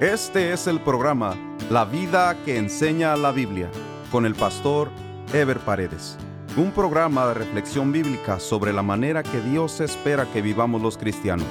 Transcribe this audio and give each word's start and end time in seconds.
Este 0.00 0.52
es 0.52 0.66
el 0.66 0.80
programa 0.80 1.36
La 1.70 1.84
vida 1.84 2.36
que 2.44 2.58
enseña 2.58 3.16
la 3.16 3.30
Biblia 3.30 3.70
con 4.10 4.26
el 4.26 4.34
pastor 4.34 4.90
Ever 5.32 5.60
Paredes. 5.60 6.18
Un 6.56 6.72
programa 6.72 7.28
de 7.28 7.34
reflexión 7.34 7.92
bíblica 7.92 8.40
sobre 8.40 8.72
la 8.72 8.82
manera 8.82 9.22
que 9.22 9.40
Dios 9.40 9.80
espera 9.80 10.26
que 10.32 10.42
vivamos 10.42 10.82
los 10.82 10.98
cristianos, 10.98 11.46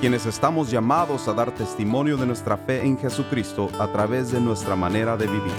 quienes 0.00 0.26
estamos 0.26 0.70
llamados 0.70 1.26
a 1.26 1.32
dar 1.32 1.52
testimonio 1.52 2.16
de 2.16 2.26
nuestra 2.26 2.56
fe 2.56 2.86
en 2.86 2.96
Jesucristo 2.96 3.68
a 3.80 3.90
través 3.90 4.30
de 4.30 4.40
nuestra 4.40 4.76
manera 4.76 5.16
de 5.16 5.26
vivir. 5.26 5.52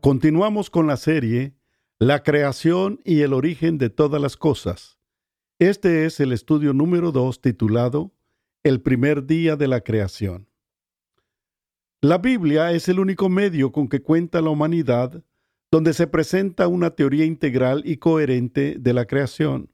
Continuamos 0.00 0.70
con 0.70 0.86
la 0.86 0.96
serie 0.96 1.52
La 1.98 2.22
creación 2.22 3.00
y 3.04 3.20
el 3.20 3.34
origen 3.34 3.76
de 3.76 3.90
todas 3.90 4.18
las 4.18 4.38
cosas. 4.38 4.96
Este 5.58 6.06
es 6.06 6.20
el 6.20 6.32
estudio 6.32 6.72
número 6.72 7.12
2 7.12 7.42
titulado 7.42 8.12
el 8.62 8.82
primer 8.82 9.24
día 9.24 9.56
de 9.56 9.68
la 9.68 9.80
creación. 9.80 10.46
La 12.02 12.18
Biblia 12.18 12.72
es 12.72 12.88
el 12.88 13.00
único 13.00 13.30
medio 13.30 13.72
con 13.72 13.88
que 13.88 14.02
cuenta 14.02 14.42
la 14.42 14.50
humanidad 14.50 15.24
donde 15.72 15.94
se 15.94 16.06
presenta 16.06 16.68
una 16.68 16.90
teoría 16.90 17.24
integral 17.24 17.82
y 17.86 17.96
coherente 17.96 18.76
de 18.78 18.92
la 18.92 19.06
creación. 19.06 19.72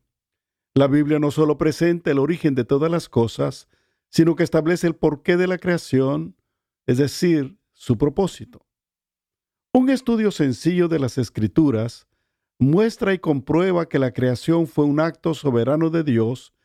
La 0.75 0.87
Biblia 0.87 1.19
no 1.19 1.31
solo 1.31 1.59
presenta 1.59 2.11
el 2.11 2.19
origen 2.19 2.55
de 2.55 2.65
todas 2.65 2.91
las 2.91 3.09
cosas, 3.09 3.69
sino 4.09 4.37
que 4.37 4.45
establece 4.45 4.87
el 4.87 4.95
porqué 4.95 5.37
de 5.37 5.49
la 5.49 5.59
creación, 5.59 6.37
es 6.87 6.99
decir, 6.99 7.59
su 7.73 7.99
propósito. 7.99 8.67
Un 9.73 9.91
estudio 9.91 10.31
sencillo 10.31 10.87
de 10.87 11.01
las 11.01 11.19
Escrituras 11.19 12.07
muestra 12.59 13.15
y 13.15 13.19
comprueba 13.19 13.89
que 13.89 13.99
la 13.99 14.13
creación 14.13 14.67
fue 14.67 14.85
un 14.85 15.01
acto 15.01 15.35
soberano 15.35 15.91
de 15.91 16.05
Dios 16.05 16.56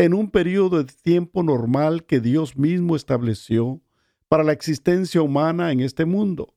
en 0.00 0.14
un 0.14 0.30
periodo 0.30 0.82
de 0.82 0.90
tiempo 1.02 1.42
normal 1.42 2.06
que 2.06 2.20
Dios 2.20 2.56
mismo 2.56 2.96
estableció 2.96 3.82
para 4.28 4.42
la 4.42 4.52
existencia 4.52 5.20
humana 5.20 5.72
en 5.72 5.80
este 5.80 6.06
mundo, 6.06 6.54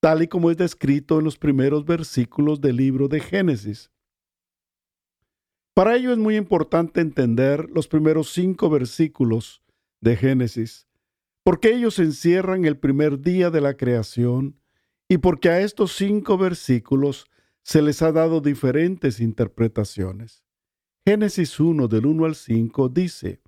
tal 0.00 0.22
y 0.22 0.26
como 0.26 0.50
es 0.50 0.56
descrito 0.56 1.18
en 1.18 1.26
los 1.26 1.36
primeros 1.36 1.84
versículos 1.84 2.62
del 2.62 2.76
libro 2.76 3.06
de 3.08 3.20
Génesis. 3.20 3.90
Para 5.74 5.96
ello 5.96 6.12
es 6.12 6.18
muy 6.18 6.38
importante 6.38 7.02
entender 7.02 7.68
los 7.68 7.88
primeros 7.88 8.32
cinco 8.32 8.70
versículos 8.70 9.62
de 10.00 10.16
Génesis, 10.16 10.88
porque 11.42 11.74
ellos 11.74 11.98
encierran 11.98 12.64
el 12.64 12.78
primer 12.78 13.20
día 13.20 13.50
de 13.50 13.60
la 13.60 13.76
creación 13.76 14.58
y 15.10 15.18
porque 15.18 15.50
a 15.50 15.60
estos 15.60 15.92
cinco 15.94 16.38
versículos 16.38 17.26
se 17.62 17.82
les 17.82 18.00
ha 18.00 18.12
dado 18.12 18.40
diferentes 18.40 19.20
interpretaciones. 19.20 20.47
Génesis 21.08 21.58
1 21.58 21.88
del 21.88 22.04
1 22.04 22.26
al 22.26 22.34
5 22.34 22.90
dice, 22.90 23.40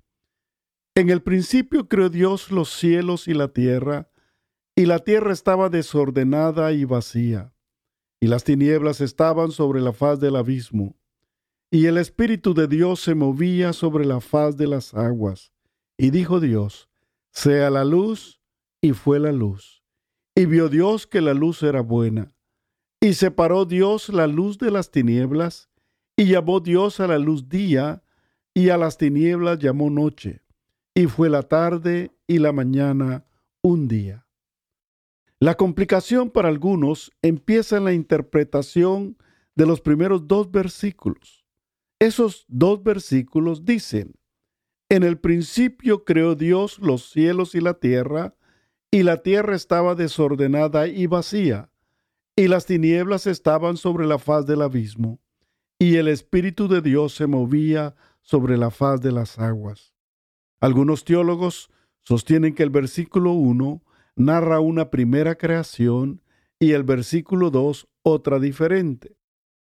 En 0.95 1.11
el 1.11 1.21
principio 1.21 1.87
creó 1.87 2.09
Dios 2.09 2.49
los 2.49 2.69
cielos 2.71 3.27
y 3.27 3.35
la 3.35 3.49
tierra, 3.49 4.09
y 4.75 4.87
la 4.87 4.97
tierra 4.97 5.31
estaba 5.31 5.69
desordenada 5.69 6.71
y 6.71 6.85
vacía, 6.85 7.53
y 8.19 8.25
las 8.25 8.45
tinieblas 8.45 8.99
estaban 8.99 9.51
sobre 9.51 9.79
la 9.79 9.93
faz 9.93 10.19
del 10.19 10.37
abismo, 10.37 10.97
y 11.69 11.85
el 11.85 11.99
Espíritu 11.99 12.55
de 12.55 12.67
Dios 12.67 12.99
se 12.99 13.13
movía 13.13 13.73
sobre 13.73 14.05
la 14.05 14.21
faz 14.21 14.57
de 14.57 14.65
las 14.65 14.95
aguas. 14.95 15.53
Y 15.99 16.09
dijo 16.09 16.39
Dios, 16.39 16.89
sea 17.31 17.69
la 17.69 17.83
luz, 17.83 18.41
y 18.81 18.93
fue 18.93 19.19
la 19.19 19.31
luz. 19.31 19.83
Y 20.33 20.47
vio 20.47 20.67
Dios 20.67 21.05
que 21.05 21.21
la 21.21 21.35
luz 21.35 21.61
era 21.61 21.81
buena. 21.81 22.33
Y 22.99 23.13
separó 23.13 23.65
Dios 23.65 24.09
la 24.09 24.25
luz 24.25 24.57
de 24.57 24.71
las 24.71 24.89
tinieblas, 24.89 25.70
y 26.15 26.25
llamó 26.25 26.59
Dios 26.59 26.99
a 26.99 27.07
la 27.07 27.17
luz 27.17 27.49
día, 27.49 28.03
y 28.53 28.69
a 28.69 28.77
las 28.77 28.97
tinieblas 28.97 29.59
llamó 29.59 29.89
noche. 29.89 30.41
Y 30.93 31.07
fue 31.07 31.29
la 31.29 31.43
tarde 31.43 32.11
y 32.27 32.39
la 32.39 32.51
mañana 32.51 33.25
un 33.61 33.87
día. 33.87 34.27
La 35.39 35.55
complicación 35.55 36.29
para 36.29 36.49
algunos 36.49 37.11
empieza 37.21 37.77
en 37.77 37.85
la 37.85 37.93
interpretación 37.93 39.17
de 39.55 39.65
los 39.65 39.81
primeros 39.81 40.27
dos 40.27 40.51
versículos. 40.51 41.45
Esos 41.99 42.45
dos 42.47 42.83
versículos 42.83 43.63
dicen, 43.63 44.13
en 44.89 45.03
el 45.03 45.17
principio 45.17 46.03
creó 46.03 46.35
Dios 46.35 46.77
los 46.79 47.09
cielos 47.09 47.55
y 47.55 47.61
la 47.61 47.75
tierra, 47.75 48.35
y 48.91 49.03
la 49.03 49.23
tierra 49.23 49.55
estaba 49.55 49.95
desordenada 49.95 50.87
y 50.87 51.07
vacía, 51.07 51.71
y 52.35 52.49
las 52.49 52.65
tinieblas 52.65 53.25
estaban 53.25 53.77
sobre 53.77 54.05
la 54.05 54.19
faz 54.19 54.45
del 54.45 54.61
abismo 54.61 55.21
y 55.81 55.95
el 55.95 56.09
Espíritu 56.09 56.67
de 56.67 56.79
Dios 56.79 57.15
se 57.15 57.25
movía 57.25 57.95
sobre 58.21 58.55
la 58.55 58.69
faz 58.69 59.01
de 59.01 59.11
las 59.11 59.39
aguas. 59.39 59.95
Algunos 60.59 61.03
teólogos 61.03 61.71
sostienen 62.03 62.53
que 62.53 62.61
el 62.61 62.69
versículo 62.69 63.31
1 63.31 63.81
narra 64.15 64.59
una 64.59 64.91
primera 64.91 65.33
creación 65.33 66.21
y 66.59 66.73
el 66.73 66.83
versículo 66.83 67.49
2 67.49 67.87
otra 68.03 68.37
diferente. 68.37 69.17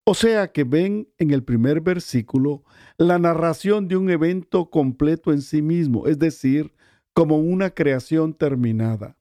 O 0.05 0.12
sea 0.12 0.51
que 0.51 0.65
ven 0.65 1.09
en 1.19 1.31
el 1.31 1.45
primer 1.45 1.83
versículo 1.83 2.65
la 2.97 3.21
narración 3.21 3.87
de 3.87 3.97
un 3.97 4.11
evento 4.11 4.71
completo 4.71 5.33
en 5.33 5.41
sí 5.41 5.62
mismo, 5.62 6.09
es 6.09 6.19
decir, 6.19 6.73
como 7.15 7.39
una 7.39 7.71
creación 7.71 8.35
terminada. 8.35 9.17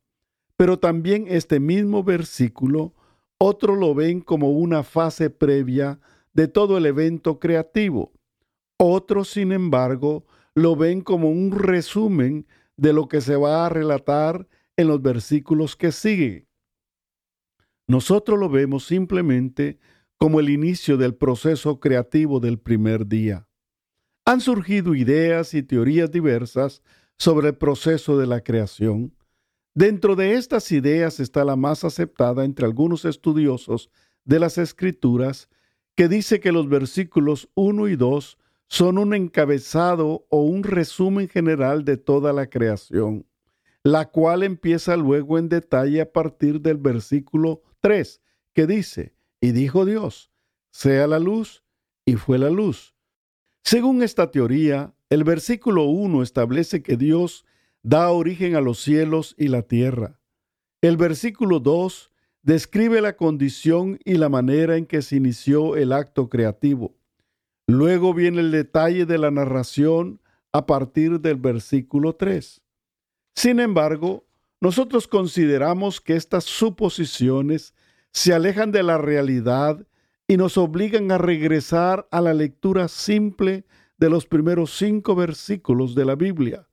Pero 0.56 0.79
también 0.79 1.25
este 1.28 1.59
mismo 1.59 2.03
versículo, 2.03 2.96
otro 3.38 3.75
lo 3.75 3.94
ven 3.94 4.19
como 4.19 4.50
una 4.50 4.81
fase 4.81 5.29
previa 5.29 6.00
de 6.37 6.47
todo 6.47 6.77
el 6.77 6.85
evento 6.85 7.39
creativo. 7.39 8.13
Otros, 8.77 9.29
sin 9.29 9.51
embargo, 9.51 10.23
lo 10.53 10.75
ven 10.75 11.01
como 11.01 11.31
un 11.31 11.51
resumen 11.51 12.45
de 12.77 12.93
lo 12.93 13.07
que 13.07 13.21
se 13.21 13.35
va 13.35 13.65
a 13.65 13.69
relatar 13.69 14.47
en 14.77 14.87
los 14.87 15.01
versículos 15.01 15.75
que 15.75 15.91
siguen. 15.91 16.47
Nosotros 17.87 18.37
lo 18.39 18.49
vemos 18.49 18.85
simplemente 18.85 19.79
como 20.17 20.39
el 20.39 20.51
inicio 20.51 20.95
del 20.95 21.15
proceso 21.15 21.79
creativo 21.79 22.39
del 22.39 22.59
primer 22.59 23.07
día. 23.07 23.47
Han 24.23 24.39
surgido 24.39 24.93
ideas 24.93 25.55
y 25.55 25.63
teorías 25.63 26.11
diversas 26.11 26.83
sobre 27.17 27.47
el 27.47 27.55
proceso 27.55 28.15
de 28.15 28.27
la 28.27 28.41
creación. 28.41 29.15
Dentro 29.73 30.15
de 30.15 30.35
estas 30.35 30.71
ideas 30.71 31.19
está 31.19 31.43
la 31.43 31.55
más 31.55 31.83
aceptada 31.83 32.45
entre 32.45 32.67
algunos 32.67 33.05
estudiosos 33.05 33.89
de 34.23 34.37
las 34.37 34.59
escrituras 34.59 35.49
que 35.97 36.08
dice 36.08 36.40
que 36.40 36.52
los 36.52 36.69
versículos 36.69 37.50
1 37.56 37.88
y 37.88 37.96
2 37.96 38.38
son 38.68 39.00
un 39.00 39.16
encabezado 39.16 40.28
o 40.30 40.44
un 40.44 40.62
resumen 40.62 41.28
general 41.28 41.85
de 41.85 41.97
toda 41.97 42.34
la 42.34 42.52
creación, 42.52 43.25
la 43.81 44.12
cual 44.12 44.44
empieza 44.44 44.96
luego 44.96 45.40
en 45.40 45.50
detalle 45.50 46.02
a 46.02 46.12
partir 46.12 46.62
del 46.62 46.78
versículo 46.78 47.63
3, 47.80 48.22
que 48.53 48.68
dice, 48.68 49.16
y 49.41 49.53
dijo 49.53 49.85
Dios, 49.85 50.31
sea 50.69 51.08
la 51.08 51.18
luz, 51.18 51.63
y 52.06 52.14
fue 52.14 52.38
la 52.38 52.52
luz. 52.52 52.94
Según 53.64 54.03
esta 54.03 54.29
teoría, 54.29 54.94
el 55.09 55.24
versículo 55.24 55.85
1 55.85 56.22
establece 56.22 56.84
que 56.84 56.96
Dios 56.96 57.44
da 57.81 58.12
origen 58.12 58.56
a 58.56 58.62
los 58.62 58.79
cielos 58.79 59.34
y 59.35 59.47
la 59.47 59.64
tierra. 59.64 60.19
El 60.79 60.96
versículo 60.96 61.59
2 61.59 62.06
describe 62.47 63.02
la 63.02 63.18
condición 63.18 64.00
y 64.06 64.13
la 64.13 64.30
manera 64.30 64.78
en 64.78 64.85
que 64.85 65.02
se 65.02 65.18
inició 65.18 65.75
el 65.75 65.91
acto 65.91 66.30
creativo. 66.30 66.96
Luego 67.68 68.13
viene 68.13 68.40
el 68.40 68.52
detalle 68.52 69.06
de 69.06 69.18
la 69.18 69.31
narración 69.31 70.22
a 70.53 70.66
partir 70.66 71.19
del 71.19 71.35
versículo 71.35 72.16
3. 72.16 72.62
Sin 73.35 73.59
embargo, 73.59 74.25
nosotros 74.62 75.09
consideramos 75.09 76.00
que 76.00 76.16
estas 76.16 76.46
suposiciones 76.46 77.74
se 78.13 78.34
alejan 78.34 78.72
de 78.72 78.81
la 78.81 78.97
realidad 78.97 79.85
y 80.25 80.38
nos 80.38 80.58
obligan 80.58 81.12
a 81.12 81.18
regresar 81.18 82.08
a 82.12 82.22
la 82.22 82.34
lectura 82.34 82.88
simple 82.88 83.66
de 83.97 84.09
los 84.09 84.25
primeros 84.25 84.78
cinco 84.78 85.16
versículos 85.16 85.96
de 85.96 86.06
la 86.06 86.16
Biblia, 86.16 86.69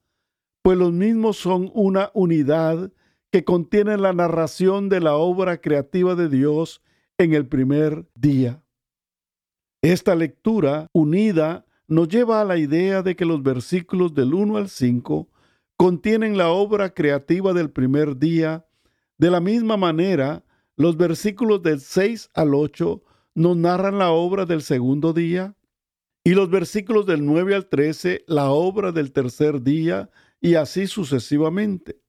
pues 0.62 0.78
los 0.78 0.92
mismos 0.92 1.36
son 1.36 1.72
una 1.74 2.12
unidad 2.14 2.92
que 3.34 3.42
contienen 3.42 4.00
la 4.00 4.12
narración 4.12 4.88
de 4.88 5.00
la 5.00 5.16
obra 5.16 5.60
creativa 5.60 6.14
de 6.14 6.28
Dios 6.28 6.84
en 7.18 7.34
el 7.34 7.48
primer 7.48 8.06
día. 8.14 8.62
Esta 9.82 10.14
lectura 10.14 10.86
unida 10.92 11.66
nos 11.88 12.06
lleva 12.06 12.40
a 12.40 12.44
la 12.44 12.58
idea 12.58 13.02
de 13.02 13.16
que 13.16 13.24
los 13.24 13.42
versículos 13.42 14.14
del 14.14 14.34
1 14.34 14.56
al 14.56 14.68
5 14.68 15.28
contienen 15.76 16.38
la 16.38 16.50
obra 16.50 16.94
creativa 16.94 17.52
del 17.52 17.70
primer 17.70 18.20
día. 18.20 18.68
De 19.18 19.32
la 19.32 19.40
misma 19.40 19.76
manera, 19.76 20.44
los 20.76 20.96
versículos 20.96 21.60
del 21.60 21.80
6 21.80 22.30
al 22.34 22.54
8 22.54 23.02
nos 23.34 23.56
narran 23.56 23.98
la 23.98 24.12
obra 24.12 24.46
del 24.46 24.62
segundo 24.62 25.12
día 25.12 25.56
y 26.22 26.34
los 26.34 26.50
versículos 26.50 27.04
del 27.04 27.26
9 27.26 27.56
al 27.56 27.66
13 27.66 28.26
la 28.28 28.50
obra 28.50 28.92
del 28.92 29.10
tercer 29.10 29.60
día 29.60 30.08
y 30.40 30.54
así 30.54 30.86
sucesivamente 30.86 32.03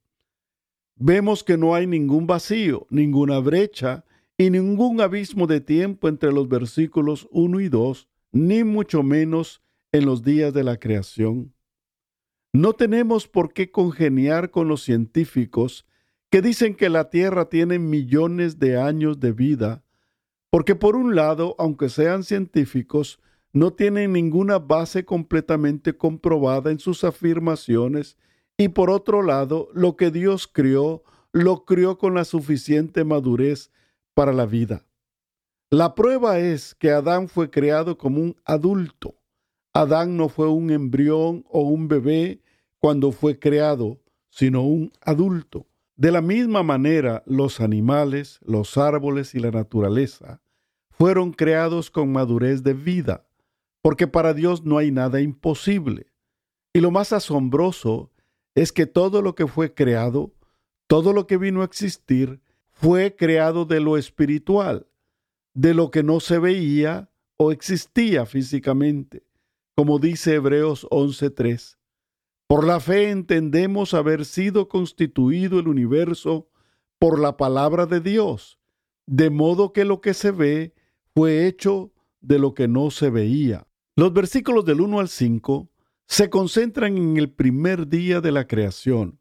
vemos 0.96 1.44
que 1.44 1.58
no 1.58 1.76
hay 1.76 1.88
ningún 1.88 2.28
vacío, 2.28 2.88
ninguna 2.90 3.40
brecha 3.40 4.06
y 4.38 4.50
ningún 4.50 5.02
abismo 5.02 5.48
de 5.48 5.62
tiempo 5.62 6.08
entre 6.08 6.32
los 6.32 6.48
versículos 6.48 7.28
1 7.32 7.60
y 7.62 7.70
2, 7.70 8.10
ni 8.32 8.64
mucho 8.64 9.04
menos 9.04 9.62
en 9.92 10.06
los 10.06 10.24
días 10.24 10.54
de 10.54 10.64
la 10.64 10.78
creación. 10.78 11.54
No 12.54 12.74
tenemos 12.74 13.28
por 13.28 13.54
qué 13.54 13.72
congeniar 13.72 14.50
con 14.52 14.68
los 14.68 14.82
científicos 14.84 15.86
que 16.30 16.42
dicen 16.42 16.76
que 16.76 16.90
la 16.90 17.10
Tierra 17.10 17.50
tiene 17.50 17.80
millones 17.80 18.60
de 18.60 18.78
años 18.78 19.20
de 19.20 19.32
vida, 19.32 19.84
porque 20.50 20.76
por 20.76 20.96
un 20.96 21.16
lado, 21.16 21.56
aunque 21.60 21.90
sean 21.90 22.24
científicos, 22.24 23.20
no 23.54 23.72
tienen 23.72 24.14
ninguna 24.14 24.60
base 24.60 25.06
completamente 25.06 25.96
comprobada 25.96 26.72
en 26.72 26.80
sus 26.80 27.04
afirmaciones, 27.06 28.18
y 28.58 28.70
por 28.70 28.90
otro 28.90 29.22
lado, 29.22 29.70
lo 29.74 29.96
que 29.96 30.12
Dios 30.12 30.48
crió, 30.48 31.04
lo 31.32 31.66
crió 31.66 31.98
con 31.98 32.14
la 32.14 32.24
suficiente 32.24 33.04
madurez 33.04 33.72
para 34.14 34.32
la 34.32 34.46
vida. 34.46 34.86
La 35.70 35.96
prueba 35.96 36.40
es 36.40 36.74
que 36.76 36.92
Adán 36.92 37.28
fue 37.28 37.50
creado 37.50 37.98
como 37.98 38.22
un 38.22 38.38
adulto. 38.46 39.16
Adán 39.74 40.16
no 40.16 40.30
fue 40.30 40.48
un 40.48 40.70
embrión 40.70 41.44
o 41.50 41.62
un 41.64 41.90
bebé 41.90 42.42
cuando 42.80 43.12
fue 43.12 43.40
creado, 43.40 44.00
sino 44.30 44.64
un 44.64 44.94
adulto. 45.02 45.68
De 45.98 46.12
la 46.12 46.22
misma 46.22 46.64
manera, 46.64 47.24
los 47.26 47.60
animales, 47.60 48.40
los 48.46 48.78
árboles 48.78 49.36
y 49.36 49.40
la 49.40 49.52
naturaleza 49.52 50.42
fueron 50.92 51.34
creados 51.34 51.92
con 51.92 52.12
madurez 52.12 52.64
de 52.64 52.74
vida, 52.74 53.28
porque 53.82 54.08
para 54.08 54.34
Dios 54.34 54.64
no 54.64 54.78
hay 54.78 54.92
nada 54.92 55.20
imposible. 55.20 56.08
Y 56.74 56.80
lo 56.80 56.92
más 56.92 57.12
asombroso 57.12 58.12
es 58.56 58.72
que 58.72 58.86
todo 58.86 59.22
lo 59.22 59.36
que 59.36 59.48
fue 59.48 59.74
creado, 59.74 60.34
todo 60.88 61.14
lo 61.14 61.28
que 61.28 61.38
vino 61.38 61.62
a 61.62 61.66
existir, 61.66 62.42
fue 62.72 63.16
creado 63.16 63.66
de 63.66 63.80
lo 63.80 63.98
espiritual, 63.98 64.88
de 65.54 65.74
lo 65.74 65.92
que 65.92 66.04
no 66.04 66.20
se 66.20 66.40
veía 66.40 67.10
o 67.38 67.52
existía 67.52 68.26
físicamente, 68.26 69.24
como 69.76 70.00
dice 70.00 70.36
Hebreos 70.36 70.88
11.3. 70.90 71.78
Por 72.48 72.66
la 72.66 72.80
fe 72.80 73.10
entendemos 73.10 73.94
haber 73.94 74.26
sido 74.26 74.70
constituido 74.70 75.60
el 75.60 75.68
universo 75.68 76.50
por 77.00 77.20
la 77.20 77.38
palabra 77.38 77.86
de 77.86 78.00
Dios, 78.00 78.60
de 79.06 79.30
modo 79.30 79.74
que 79.74 79.84
lo 79.84 80.00
que 80.00 80.14
se 80.14 80.32
ve 80.32 80.74
fue 81.14 81.48
hecho 81.48 81.92
de 82.22 82.40
lo 82.40 82.54
que 82.54 82.68
no 82.68 82.92
se 82.92 83.10
veía. 83.10 83.68
Los 83.96 84.14
versículos 84.14 84.66
del 84.66 84.82
1 84.82 85.00
al 85.00 85.10
5 85.10 85.70
se 86.08 86.30
concentran 86.30 86.98
en 86.98 87.18
el 87.18 87.32
primer 87.32 87.88
día 87.88 88.22
de 88.22 88.32
la 88.32 88.48
creación, 88.48 89.20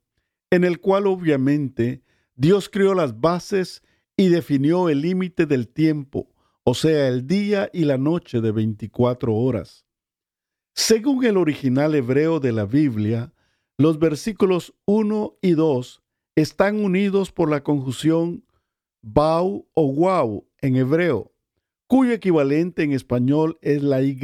en 0.50 0.64
el 0.64 0.80
cual 0.80 1.06
obviamente 1.06 2.02
Dios 2.36 2.68
creó 2.68 2.94
las 2.94 3.20
bases 3.20 3.82
y 4.16 4.28
definió 4.28 4.88
el 4.88 5.00
límite 5.00 5.46
del 5.46 5.68
tiempo, 5.68 6.28
o 6.62 6.74
sea, 6.74 7.08
el 7.08 7.26
día 7.26 7.70
y 7.72 7.84
la 7.84 7.98
noche 7.98 8.40
de 8.40 8.52
24 8.52 9.34
horas. 9.34 9.84
Según 10.74 11.24
el 11.24 11.36
original 11.36 11.94
hebreo 11.94 12.40
de 12.40 12.52
la 12.52 12.64
Biblia, 12.64 13.32
los 13.76 13.98
versículos 13.98 14.74
1 14.86 15.38
y 15.40 15.52
2 15.52 16.02
están 16.36 16.84
unidos 16.84 17.32
por 17.32 17.48
la 17.50 17.62
conjunción 17.62 18.44
bau 19.02 19.68
o 19.74 19.92
wow 19.92 20.46
en 20.60 20.76
hebreo, 20.76 21.32
cuyo 21.86 22.12
equivalente 22.12 22.82
en 22.82 22.92
español 22.92 23.58
es 23.60 23.82
la 23.82 24.02
Y, 24.02 24.16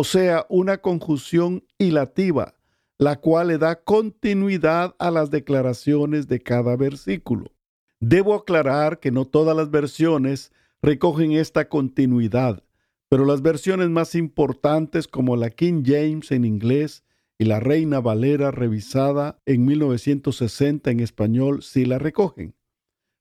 o 0.00 0.04
sea, 0.04 0.46
una 0.48 0.78
conjunción 0.78 1.64
hilativa, 1.76 2.54
la 2.98 3.16
cual 3.16 3.48
le 3.48 3.58
da 3.58 3.82
continuidad 3.82 4.94
a 5.00 5.10
las 5.10 5.32
declaraciones 5.32 6.28
de 6.28 6.40
cada 6.40 6.76
versículo. 6.76 7.50
Debo 7.98 8.36
aclarar 8.36 9.00
que 9.00 9.10
no 9.10 9.24
todas 9.24 9.56
las 9.56 9.72
versiones 9.72 10.52
recogen 10.82 11.32
esta 11.32 11.68
continuidad, 11.68 12.62
pero 13.08 13.24
las 13.24 13.42
versiones 13.42 13.90
más 13.90 14.14
importantes 14.14 15.08
como 15.08 15.34
la 15.34 15.50
King 15.50 15.82
James 15.84 16.30
en 16.30 16.44
inglés 16.44 17.02
y 17.36 17.46
la 17.46 17.58
Reina 17.58 17.98
Valera 17.98 18.52
revisada 18.52 19.40
en 19.46 19.64
1960 19.64 20.92
en 20.92 21.00
español 21.00 21.64
sí 21.64 21.86
la 21.86 21.98
recogen. 21.98 22.54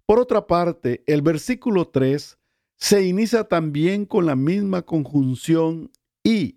Por 0.06 0.20
otra 0.20 0.46
parte, 0.46 1.04
el 1.08 1.24
versículo 1.24 1.88
3 1.88 2.38
se 2.76 3.08
inicia 3.08 3.46
también 3.46 4.06
con 4.06 4.28
la 4.28 4.36
misma 4.36 4.84
conjunción 4.84 5.90
y, 6.28 6.57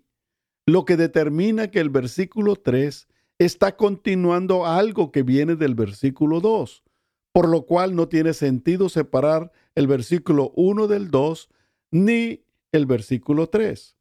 lo 0.65 0.85
que 0.85 0.97
determina 0.97 1.69
que 1.69 1.79
el 1.79 1.89
versículo 1.89 2.55
3 2.55 3.07
está 3.39 3.75
continuando 3.75 4.65
algo 4.65 5.11
que 5.11 5.23
viene 5.23 5.55
del 5.55 5.75
versículo 5.75 6.41
2, 6.41 6.83
por 7.31 7.49
lo 7.49 7.65
cual 7.65 7.95
no 7.95 8.07
tiene 8.07 8.33
sentido 8.33 8.89
separar 8.89 9.51
el 9.75 9.87
versículo 9.87 10.51
1 10.55 10.87
del 10.87 11.09
2 11.09 11.49
ni 11.91 12.43
el 12.71 12.85
versículo 12.85 13.47
3. 13.47 13.97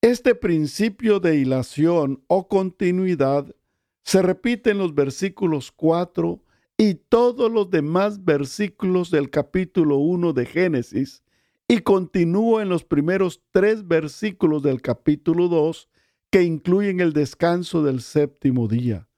Este 0.00 0.34
principio 0.34 1.20
de 1.20 1.36
hilación 1.36 2.22
o 2.26 2.48
continuidad 2.48 3.54
se 4.02 4.22
repite 4.22 4.70
en 4.70 4.78
los 4.78 4.94
versículos 4.94 5.72
4 5.72 6.42
y 6.76 6.94
todos 6.94 7.50
los 7.50 7.70
demás 7.70 8.24
versículos 8.24 9.10
del 9.10 9.30
capítulo 9.30 9.96
1 9.96 10.32
de 10.32 10.46
Génesis 10.46 11.22
y 11.68 11.80
continúa 11.80 12.62
en 12.62 12.68
los 12.68 12.84
primeros 12.84 13.42
tres 13.50 13.86
versículos 13.86 14.62
del 14.62 14.82
capítulo 14.82 15.48
2 15.48 15.88
que 16.30 16.42
incluyen 16.42 17.00
el 17.00 17.12
descanso 17.12 17.82
del 17.82 18.00
séptimo 18.00 18.68
día. 18.68 19.08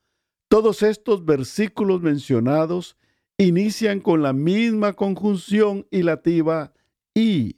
Todos 0.49 0.83
estos 0.83 1.25
versículos 1.25 2.03
mencionados 2.03 2.97
inician 3.37 4.01
con 4.01 4.23
la 4.23 4.33
misma 4.33 4.93
conjunción 4.93 5.87
hilativa 5.91 6.73
y 7.15 7.57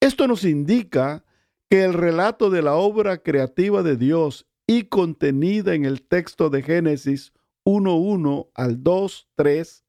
esto 0.00 0.26
nos 0.26 0.44
indica 0.44 1.24
que 1.68 1.84
el 1.84 1.92
relato 1.92 2.50
de 2.50 2.62
la 2.62 2.74
obra 2.74 3.18
creativa 3.18 3.82
de 3.82 3.96
Dios 3.96 4.46
y 4.66 4.84
contenida 4.84 5.74
en 5.74 5.84
el 5.84 6.02
texto 6.02 6.50
de 6.50 6.62
Génesis 6.62 7.32
1.1 7.64 8.48
al 8.54 8.82
2.3 8.82 9.82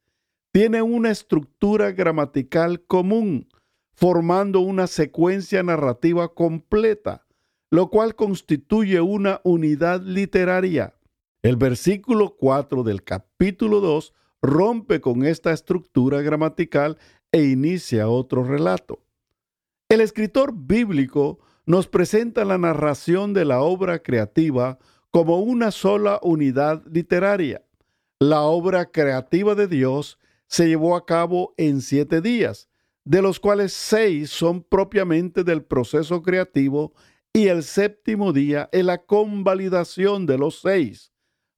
tiene 0.51 0.81
una 0.81 1.09
estructura 1.09 1.91
gramatical 1.91 2.83
común, 2.85 3.49
formando 3.93 4.59
una 4.59 4.87
secuencia 4.87 5.63
narrativa 5.63 6.33
completa, 6.33 7.25
lo 7.69 7.89
cual 7.89 8.15
constituye 8.15 9.01
una 9.01 9.41
unidad 9.43 10.01
literaria. 10.01 10.95
El 11.41 11.57
versículo 11.57 12.35
4 12.35 12.83
del 12.83 13.03
capítulo 13.03 13.79
2 13.79 14.13
rompe 14.41 15.01
con 15.01 15.25
esta 15.25 15.51
estructura 15.51 16.21
gramatical 16.21 16.97
e 17.31 17.43
inicia 17.45 18.09
otro 18.09 18.43
relato. 18.43 19.03
El 19.89 20.01
escritor 20.01 20.53
bíblico 20.55 21.39
nos 21.65 21.87
presenta 21.87 22.45
la 22.45 22.57
narración 22.57 23.33
de 23.33 23.45
la 23.45 23.61
obra 23.61 23.99
creativa 23.99 24.79
como 25.11 25.39
una 25.39 25.71
sola 25.71 26.19
unidad 26.23 26.83
literaria. 26.87 27.63
La 28.19 28.41
obra 28.41 28.91
creativa 28.91 29.55
de 29.55 29.67
Dios 29.67 30.17
se 30.47 30.67
llevó 30.67 30.95
a 30.95 31.05
cabo 31.05 31.53
en 31.57 31.81
siete 31.81 32.21
días, 32.21 32.69
de 33.05 33.21
los 33.21 33.39
cuales 33.39 33.73
seis 33.73 34.29
son 34.29 34.63
propiamente 34.63 35.43
del 35.43 35.63
proceso 35.63 36.21
creativo 36.21 36.93
y 37.33 37.47
el 37.47 37.63
séptimo 37.63 38.31
día 38.31 38.69
es 38.71 38.85
la 38.85 39.05
convalidación 39.05 40.25
de 40.25 40.37
los 40.37 40.61
seis, 40.61 41.11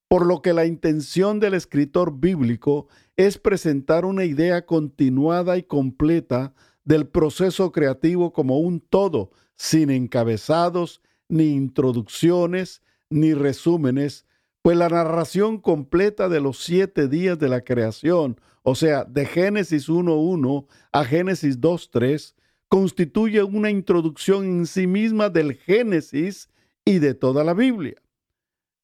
por 0.07 0.25
lo 0.25 0.41
que 0.41 0.53
la 0.53 0.65
intención 0.65 1.39
del 1.39 1.53
escritor 1.53 2.19
bíblico 2.19 2.87
es 3.17 3.37
presentar 3.37 4.05
una 4.05 4.25
idea 4.25 4.65
continuada 4.65 5.57
y 5.57 5.63
completa 5.63 6.53
del 6.83 7.07
proceso 7.07 7.71
creativo 7.71 8.31
como 8.31 8.59
un 8.59 8.79
todo, 8.79 9.31
sin 9.55 9.89
encabezados, 9.89 11.01
ni 11.27 11.49
introducciones, 11.53 12.81
ni 13.09 13.33
resúmenes, 13.33 14.25
pues 14.65 14.79
la 14.79 14.89
narración 14.89 15.59
completa 15.59 16.27
de 16.27 16.41
los 16.41 16.57
siete 16.57 17.07
días 17.07 17.37
de 17.37 17.49
la 17.49 17.61
creación, 17.61 18.41
o 18.63 18.73
sea, 18.73 19.03
de 19.03 19.27
Génesis 19.27 19.89
1.1 19.89 20.65
a 20.91 21.05
Génesis 21.05 21.61
2.3, 21.61 22.33
constituye 22.67 23.43
una 23.43 23.69
introducción 23.69 24.43
en 24.45 24.65
sí 24.65 24.87
misma 24.87 25.29
del 25.29 25.53
Génesis 25.53 26.49
y 26.83 26.97
de 26.97 27.13
toda 27.13 27.43
la 27.43 27.53
Biblia. 27.53 27.93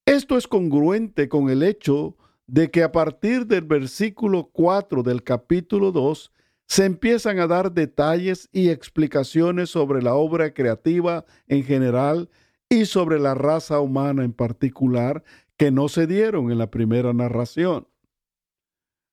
Esto 0.05 0.37
es 0.37 0.47
congruente 0.47 1.27
con 1.27 1.49
el 1.49 1.63
hecho 1.63 2.15
de 2.45 2.69
que 2.69 2.83
a 2.83 2.91
partir 2.91 3.47
del 3.47 3.63
versículo 3.63 4.51
4 4.53 5.01
del 5.01 5.23
capítulo 5.23 5.91
2 5.91 6.31
se 6.67 6.85
empiezan 6.85 7.39
a 7.39 7.47
dar 7.47 7.71
detalles 7.71 8.49
y 8.51 8.69
explicaciones 8.69 9.71
sobre 9.71 10.03
la 10.03 10.13
obra 10.13 10.53
creativa 10.53 11.25
en 11.47 11.63
general 11.63 12.29
y 12.71 12.85
sobre 12.85 13.19
la 13.19 13.33
raza 13.33 13.81
humana 13.81 14.23
en 14.23 14.31
particular 14.31 15.25
que 15.61 15.69
no 15.69 15.89
se 15.89 16.07
dieron 16.07 16.51
en 16.51 16.57
la 16.57 16.71
primera 16.71 17.13
narración. 17.13 17.87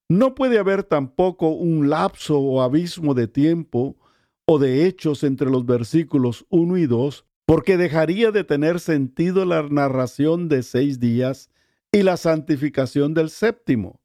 No 0.08 0.34
puede 0.34 0.58
haber 0.58 0.82
tampoco 0.82 1.50
un 1.50 1.90
lapso 1.90 2.38
o 2.38 2.62
abismo 2.62 3.12
de 3.12 3.28
tiempo 3.28 3.98
o 4.46 4.58
de 4.58 4.86
hechos 4.86 5.24
entre 5.24 5.50
los 5.50 5.66
versículos 5.66 6.46
1 6.48 6.78
y 6.78 6.86
2, 6.86 7.26
porque 7.44 7.76
dejaría 7.76 8.30
de 8.30 8.44
tener 8.44 8.80
sentido 8.80 9.44
la 9.44 9.62
narración 9.64 10.48
de 10.48 10.62
seis 10.62 10.98
días 10.98 11.50
y 11.92 12.02
la 12.02 12.16
santificación 12.16 13.12
del 13.12 13.28
séptimo, 13.28 14.00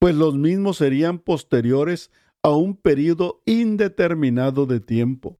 pues 0.00 0.16
los 0.16 0.34
mismos 0.34 0.78
serían 0.78 1.20
posteriores 1.20 2.10
a 2.42 2.50
un 2.50 2.74
periodo 2.74 3.42
indeterminado 3.46 4.66
de 4.66 4.80
tiempo. 4.80 5.38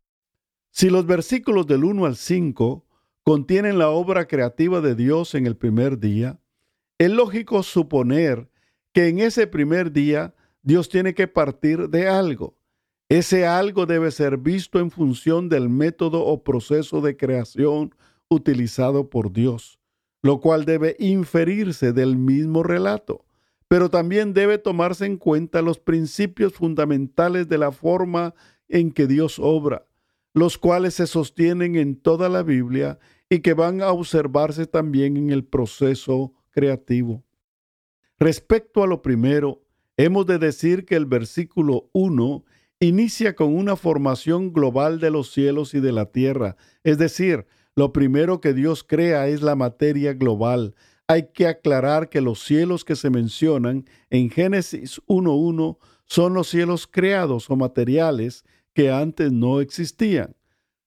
Si 0.70 0.90
los 0.90 1.06
versículos 1.06 1.66
del 1.66 1.82
1 1.82 2.06
al 2.06 2.14
5 2.14 2.85
contienen 3.26 3.76
la 3.76 3.90
obra 3.90 4.28
creativa 4.28 4.80
de 4.80 4.94
Dios 4.94 5.34
en 5.34 5.46
el 5.46 5.56
primer 5.56 5.98
día, 5.98 6.38
es 6.96 7.10
lógico 7.10 7.64
suponer 7.64 8.48
que 8.92 9.08
en 9.08 9.18
ese 9.18 9.48
primer 9.48 9.90
día 9.90 10.36
Dios 10.62 10.88
tiene 10.88 11.12
que 11.12 11.26
partir 11.26 11.90
de 11.90 12.06
algo. 12.06 12.56
Ese 13.08 13.44
algo 13.44 13.84
debe 13.84 14.12
ser 14.12 14.38
visto 14.38 14.78
en 14.78 14.92
función 14.92 15.48
del 15.48 15.68
método 15.68 16.24
o 16.24 16.44
proceso 16.44 17.00
de 17.00 17.16
creación 17.16 17.96
utilizado 18.28 19.10
por 19.10 19.32
Dios, 19.32 19.80
lo 20.22 20.40
cual 20.40 20.64
debe 20.64 20.94
inferirse 21.00 21.92
del 21.92 22.16
mismo 22.16 22.62
relato, 22.62 23.24
pero 23.66 23.90
también 23.90 24.34
debe 24.34 24.58
tomarse 24.58 25.04
en 25.04 25.16
cuenta 25.16 25.62
los 25.62 25.80
principios 25.80 26.52
fundamentales 26.52 27.48
de 27.48 27.58
la 27.58 27.72
forma 27.72 28.36
en 28.68 28.92
que 28.92 29.08
Dios 29.08 29.40
obra, 29.40 29.88
los 30.32 30.58
cuales 30.58 30.94
se 30.94 31.08
sostienen 31.08 31.74
en 31.74 31.96
toda 31.96 32.28
la 32.28 32.44
Biblia 32.44 33.00
y 33.28 33.40
que 33.40 33.54
van 33.54 33.82
a 33.82 33.90
observarse 33.90 34.66
también 34.66 35.16
en 35.16 35.30
el 35.30 35.44
proceso 35.44 36.32
creativo. 36.50 37.24
Respecto 38.18 38.82
a 38.82 38.86
lo 38.86 39.02
primero, 39.02 39.62
hemos 39.96 40.26
de 40.26 40.38
decir 40.38 40.84
que 40.84 40.96
el 40.96 41.06
versículo 41.06 41.90
1 41.92 42.44
inicia 42.80 43.34
con 43.34 43.54
una 43.54 43.76
formación 43.76 44.52
global 44.52 45.00
de 45.00 45.10
los 45.10 45.32
cielos 45.32 45.74
y 45.74 45.80
de 45.80 45.92
la 45.92 46.06
tierra, 46.06 46.56
es 46.84 46.98
decir, 46.98 47.46
lo 47.74 47.92
primero 47.92 48.40
que 48.40 48.54
Dios 48.54 48.84
crea 48.84 49.28
es 49.28 49.42
la 49.42 49.54
materia 49.54 50.14
global. 50.14 50.74
Hay 51.08 51.28
que 51.34 51.46
aclarar 51.46 52.08
que 52.08 52.22
los 52.22 52.42
cielos 52.42 52.84
que 52.84 52.96
se 52.96 53.10
mencionan 53.10 53.84
en 54.08 54.30
Génesis 54.30 55.00
1.1 55.06 55.76
son 56.06 56.34
los 56.34 56.48
cielos 56.48 56.86
creados 56.86 57.50
o 57.50 57.56
materiales 57.56 58.44
que 58.72 58.90
antes 58.90 59.30
no 59.30 59.60
existían. 59.60 60.34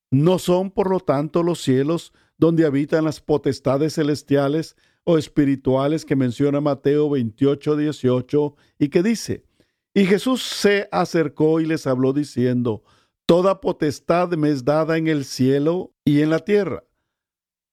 No 0.10 0.40
son, 0.40 0.72
por 0.72 0.90
lo 0.90 1.00
tanto, 1.00 1.44
los 1.44 1.62
cielos 1.62 2.12
donde 2.40 2.66
habitan 2.66 3.04
las 3.04 3.22
potestades 3.22 3.94
celestiales 3.94 4.76
o 5.04 5.18
espirituales 5.18 6.06
que 6.06 6.16
menciona 6.16 6.62
Mateo 6.62 7.10
28, 7.10 7.76
18 7.76 8.56
y 8.80 8.90
que 8.90 9.04
dice, 9.04 9.46
y 9.94 10.06
Jesús 10.06 10.42
se 10.42 10.88
acercó 10.92 11.60
y 11.60 11.66
les 11.66 11.86
habló 11.86 12.14
diciendo, 12.14 12.84
Toda 13.26 13.62
potestad 13.62 14.32
me 14.32 14.50
es 14.50 14.66
dada 14.66 14.98
en 14.98 15.08
el 15.08 15.24
cielo 15.24 15.94
y 16.04 16.22
en 16.22 16.32
la 16.32 16.40
tierra. 16.40 16.84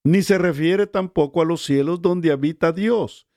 Ni 0.03 0.21
se 0.21 0.37
refiere 0.37 0.85
tampoco 0.85 1.41
a 1.41 1.45
los 1.45 1.65
cielos 1.65 2.01
donde 2.01 2.31
habita 2.31 2.71
Dios, 2.71 3.27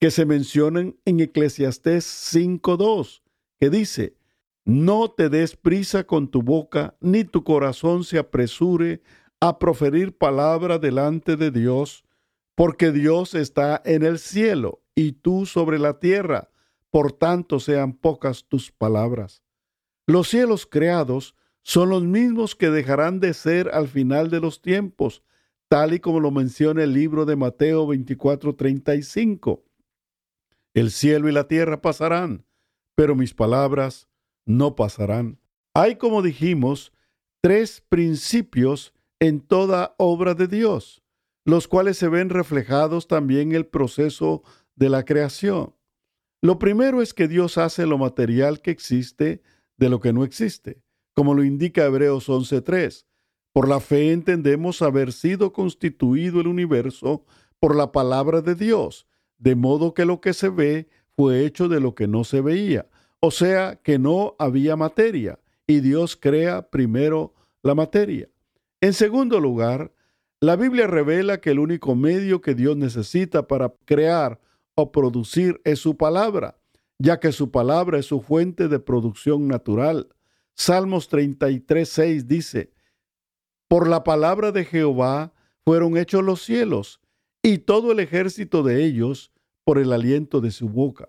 que 0.00 0.10
se 0.10 0.24
mencionan 0.24 0.96
en 1.04 1.20
Eclesiastés 1.20 2.06
5.2, 2.34 3.22
que 3.60 3.68
dice, 3.68 4.16
no 4.64 5.10
te 5.10 5.28
des 5.28 5.54
prisa 5.54 6.04
con 6.04 6.28
tu 6.28 6.42
boca, 6.42 6.96
ni 7.00 7.24
tu 7.24 7.44
corazón 7.44 8.04
se 8.04 8.18
apresure 8.18 9.02
a 9.40 9.58
proferir 9.58 10.16
palabra 10.16 10.78
delante 10.78 11.36
de 11.36 11.50
Dios, 11.50 12.04
porque 12.54 12.92
Dios 12.92 13.34
está 13.34 13.82
en 13.84 14.02
el 14.02 14.18
cielo 14.18 14.82
y 14.94 15.12
tú 15.12 15.46
sobre 15.46 15.78
la 15.78 15.98
tierra, 15.98 16.50
por 16.90 17.12
tanto 17.12 17.60
sean 17.60 17.92
pocas 17.92 18.46
tus 18.48 18.72
palabras. 18.72 19.42
Los 20.06 20.28
cielos 20.28 20.66
creados 20.66 21.34
son 21.62 21.90
los 21.90 22.04
mismos 22.04 22.54
que 22.54 22.70
dejarán 22.70 23.20
de 23.20 23.34
ser 23.34 23.68
al 23.74 23.88
final 23.88 24.30
de 24.30 24.40
los 24.40 24.62
tiempos, 24.62 25.22
tal 25.68 25.94
y 25.94 26.00
como 26.00 26.20
lo 26.20 26.30
menciona 26.30 26.84
el 26.84 26.92
libro 26.92 27.26
de 27.26 27.36
Mateo 27.36 27.86
24:35. 27.86 29.64
El 30.74 30.90
cielo 30.90 31.28
y 31.28 31.32
la 31.32 31.48
tierra 31.48 31.82
pasarán, 31.82 32.46
pero 32.94 33.14
mis 33.14 33.34
palabras 33.34 34.08
no 34.44 34.76
pasarán. 34.76 35.38
Hay, 35.74 35.96
como 35.96 36.22
dijimos, 36.22 36.92
tres 37.42 37.82
principios 37.88 38.94
en 39.20 39.40
toda 39.40 39.94
obra 39.98 40.34
de 40.34 40.46
Dios, 40.46 41.02
los 41.44 41.68
cuales 41.68 41.96
se 41.96 42.08
ven 42.08 42.28
reflejados 42.28 43.06
también 43.06 43.50
en 43.50 43.56
el 43.56 43.66
proceso 43.66 44.42
de 44.74 44.88
la 44.88 45.04
creación. 45.04 45.74
Lo 46.42 46.58
primero 46.58 47.02
es 47.02 47.14
que 47.14 47.28
Dios 47.28 47.58
hace 47.58 47.86
lo 47.86 47.98
material 47.98 48.60
que 48.60 48.70
existe 48.70 49.42
de 49.78 49.88
lo 49.88 50.00
que 50.00 50.12
no 50.12 50.24
existe, 50.24 50.82
como 51.14 51.34
lo 51.34 51.44
indica 51.44 51.84
Hebreos 51.84 52.28
11.3. 52.28 53.06
Por 53.52 53.68
la 53.68 53.80
fe 53.80 54.12
entendemos 54.12 54.82
haber 54.82 55.12
sido 55.12 55.52
constituido 55.52 56.40
el 56.40 56.46
universo 56.46 57.24
por 57.58 57.74
la 57.74 57.90
palabra 57.90 58.42
de 58.42 58.54
Dios, 58.54 59.06
de 59.38 59.54
modo 59.54 59.94
que 59.94 60.04
lo 60.04 60.20
que 60.20 60.34
se 60.34 60.50
ve 60.50 60.88
fue 61.16 61.46
hecho 61.46 61.68
de 61.68 61.80
lo 61.80 61.94
que 61.94 62.06
no 62.06 62.24
se 62.24 62.42
veía, 62.42 62.86
o 63.20 63.30
sea 63.30 63.76
que 63.82 63.98
no 63.98 64.36
había 64.38 64.76
materia 64.76 65.40
y 65.66 65.80
Dios 65.80 66.16
crea 66.16 66.68
primero 66.68 67.34
la 67.62 67.74
materia. 67.74 68.28
En 68.80 68.92
segundo 68.92 69.40
lugar, 69.40 69.92
la 70.40 70.56
Biblia 70.56 70.86
revela 70.86 71.40
que 71.40 71.50
el 71.50 71.58
único 71.58 71.94
medio 71.94 72.42
que 72.42 72.54
Dios 72.54 72.76
necesita 72.76 73.46
para 73.46 73.74
crear 73.86 74.38
o 74.74 74.92
producir 74.92 75.60
es 75.64 75.78
su 75.78 75.96
palabra, 75.96 76.58
ya 76.98 77.18
que 77.18 77.32
su 77.32 77.50
palabra 77.50 77.98
es 77.98 78.06
su 78.06 78.20
fuente 78.20 78.68
de 78.68 78.78
producción 78.78 79.48
natural. 79.48 80.08
Salmos 80.54 81.10
33.6 81.10 82.24
dice, 82.24 82.72
Por 83.68 83.88
la 83.88 84.04
palabra 84.04 84.52
de 84.52 84.64
Jehová 84.66 85.32
fueron 85.64 85.96
hechos 85.96 86.22
los 86.22 86.42
cielos, 86.42 87.00
y 87.42 87.58
todo 87.58 87.92
el 87.92 88.00
ejército 88.00 88.62
de 88.62 88.84
ellos 88.84 89.32
por 89.64 89.78
el 89.78 89.92
aliento 89.92 90.40
de 90.40 90.50
su 90.50 90.68
boca. 90.68 91.08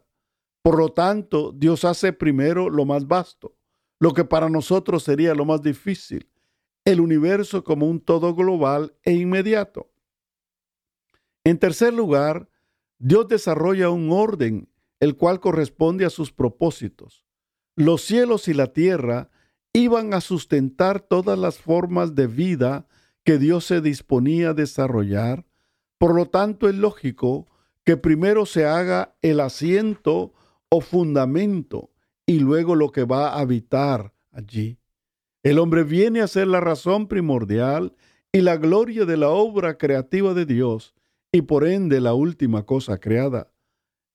Por 0.64 0.78
lo 0.78 0.90
tanto, 0.90 1.52
Dios 1.52 1.84
hace 1.84 2.14
primero 2.14 2.70
lo 2.70 2.86
más 2.86 3.08
vasto, 3.08 3.56
lo 4.00 4.14
que 4.14 4.24
para 4.24 4.50
nosotros 4.50 5.04
sería 5.04 5.34
lo 5.36 5.46
más 5.46 5.62
difícil, 5.62 6.30
el 6.88 7.02
universo 7.02 7.66
como 7.66 7.86
un 7.86 8.00
todo 8.00 8.34
global 8.34 8.94
e 9.04 9.12
inmediato. 9.12 9.92
En 11.44 11.60
tercer 11.60 11.94
lugar, 11.94 12.50
Dios 12.98 13.28
desarrolla 13.28 13.90
un 13.90 14.10
orden, 14.10 14.70
el 15.02 15.18
cual 15.18 15.42
corresponde 15.42 16.06
a 16.06 16.10
sus 16.10 16.32
propósitos. 16.32 17.26
Los 17.76 18.04
cielos 18.04 18.48
y 18.48 18.54
la 18.54 18.72
tierra 18.72 19.30
iban 19.74 20.14
a 20.14 20.22
sustentar 20.22 21.02
todas 21.02 21.38
las 21.38 21.58
formas 21.58 22.16
de 22.16 22.28
vida 22.28 22.88
que 23.26 23.38
Dios 23.38 23.66
se 23.66 23.82
disponía 23.82 24.52
a 24.52 24.54
desarrollar. 24.54 25.46
Por 25.98 26.16
lo 26.16 26.28
tanto, 26.28 26.70
es 26.70 26.76
lógico 26.76 27.48
que 27.84 27.98
primero 27.98 28.46
se 28.46 28.66
haga 28.66 29.14
el 29.22 29.42
asiento 29.42 30.32
o 30.70 30.80
fundamento 30.80 31.92
y 32.26 32.40
luego 32.40 32.76
lo 32.76 32.94
que 32.94 33.04
va 33.04 33.32
a 33.32 33.40
habitar 33.40 34.14
allí. 34.32 34.80
El 35.48 35.60
hombre 35.60 35.86
viene 35.86 36.20
a 36.20 36.28
ser 36.28 36.46
la 36.46 36.60
razón 36.60 37.08
primordial 37.08 37.96
y 38.34 38.42
la 38.42 38.58
gloria 38.58 39.06
de 39.06 39.16
la 39.16 39.30
obra 39.30 39.78
creativa 39.78 40.34
de 40.34 40.46
Dios 40.46 40.94
y 41.32 41.44
por 41.44 41.66
ende 41.66 42.02
la 42.02 42.14
última 42.14 42.66
cosa 42.66 43.00
creada 43.00 43.50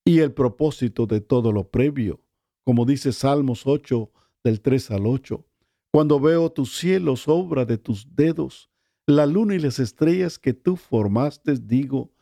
y 0.04 0.18
el 0.18 0.34
propósito 0.34 1.06
de 1.06 1.22
todo 1.22 1.50
lo 1.50 1.70
previo, 1.70 2.20
como 2.64 2.84
dice 2.84 3.14
Salmos 3.14 3.66
8 3.66 4.12
del 4.44 4.60
3 4.60 4.90
al 4.90 5.06
8. 5.06 5.42
Cuando 5.90 6.20
veo 6.20 6.52
tus 6.52 6.76
cielos, 6.76 7.26
obra 7.26 7.64
de 7.64 7.78
tus 7.78 8.14
dedos, 8.14 8.68
la 9.06 9.24
luna 9.24 9.54
y 9.54 9.58
las 9.58 9.78
estrellas 9.78 10.38
que 10.38 10.52
tú 10.52 10.76
formaste, 10.76 11.54
digo, 11.54 12.12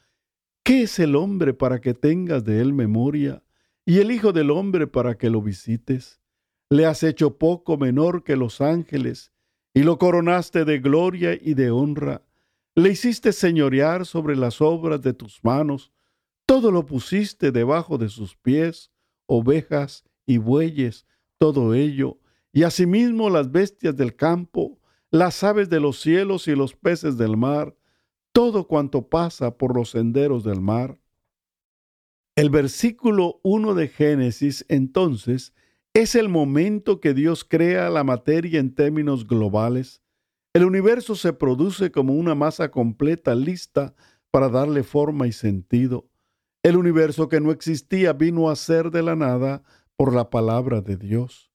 ¿qué 0.63 0.83
es 0.83 1.01
el 1.01 1.17
hombre 1.17 1.53
para 1.53 1.81
que 1.81 1.95
tengas 1.95 2.45
de 2.45 2.61
él 2.61 2.73
memoria? 2.73 3.43
y 3.85 3.99
el 3.99 4.13
Hijo 4.13 4.33
del 4.33 4.53
Hombre 4.53 4.87
para 4.87 5.19
que 5.19 5.31
lo 5.31 5.43
visites. 5.43 6.20
Le 6.71 6.87
has 6.87 7.03
hecho 7.03 7.37
poco 7.37 7.77
menor 7.77 8.23
que 8.23 8.37
los 8.37 8.61
ángeles, 8.61 9.33
y 9.75 9.83
lo 9.83 9.99
coronaste 9.99 10.65
de 10.65 10.79
gloria 10.79 11.35
y 11.35 11.55
de 11.55 11.71
honra. 11.71 12.23
Le 12.77 12.91
hiciste 12.91 13.33
señorear 13.33 14.07
sobre 14.07 14.37
las 14.37 14.61
obras 14.61 15.03
de 15.03 15.13
tus 15.13 15.43
manos, 15.43 15.93
todo 16.47 16.71
lo 16.71 16.87
pusiste 16.87 17.51
debajo 17.51 17.99
de 17.99 18.09
sus 18.09 18.37
pies, 18.37 18.93
ovejas 19.27 20.05
y 20.27 20.39
bueyes, 20.39 21.07
todo 21.39 21.75
ello, 21.75 22.19
y 22.53 22.63
asimismo 22.63 23.31
las 23.31 23.51
bestias 23.51 23.97
del 23.97 24.15
campo, 24.15 24.79
las 25.11 25.43
aves 25.43 25.71
de 25.71 25.81
los 25.81 26.01
cielos 26.01 26.47
y 26.47 26.55
los 26.55 26.75
peces 26.75 27.17
del 27.19 27.37
mar, 27.37 27.77
todo 28.33 28.69
cuanto 28.69 29.09
pasa 29.09 29.57
por 29.57 29.75
los 29.75 29.91
senderos 29.91 30.45
del 30.45 30.61
mar. 30.61 31.01
El 32.37 32.49
versículo 32.49 33.41
1 33.43 33.75
de 33.75 33.89
Génesis, 33.89 34.65
entonces, 34.69 35.53
es 35.95 36.15
el 36.15 36.29
momento 36.29 37.01
que 37.01 37.15
Dios 37.15 37.45
crea 37.45 37.91
la 37.91 38.05
materia 38.05 38.61
en 38.61 38.75
términos 38.75 39.27
globales. 39.27 40.03
El 40.55 40.65
universo 40.65 41.17
se 41.17 41.33
produce 41.33 41.91
como 41.91 42.15
una 42.15 42.35
masa 42.35 42.71
completa 42.71 43.35
lista 43.35 43.95
para 44.31 44.49
darle 44.49 44.85
forma 44.85 45.27
y 45.27 45.33
sentido. 45.33 46.09
El 46.63 46.77
universo 46.77 47.29
que 47.29 47.41
no 47.41 47.51
existía 47.51 48.13
vino 48.13 48.51
a 48.51 48.57
ser 48.57 48.91
de 48.91 49.03
la 49.03 49.17
nada 49.17 49.63
por 49.97 50.15
la 50.15 50.31
palabra 50.31 50.81
de 50.81 50.97
Dios. 50.97 51.51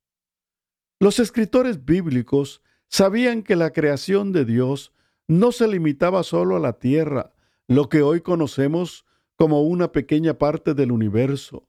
Los 1.00 1.20
escritores 1.20 1.86
bíblicos 1.86 2.62
sabían 2.90 3.42
que 3.44 3.56
la 3.56 3.72
creación 3.72 4.32
de 4.32 4.46
Dios 4.46 4.94
no 5.28 5.52
se 5.52 5.68
limitaba 5.68 6.24
solo 6.24 6.56
a 6.56 6.60
la 6.60 6.74
tierra, 6.74 7.34
lo 7.68 7.90
que 7.90 8.02
hoy 8.02 8.22
conocemos 8.22 9.06
como 9.36 9.64
una 9.64 9.92
pequeña 9.92 10.38
parte 10.38 10.74
del 10.74 10.92
universo. 10.92 11.68